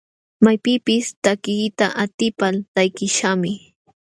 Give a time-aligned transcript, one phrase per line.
[0.43, 3.53] Maypipis takiyta atipal takiśhaqmi.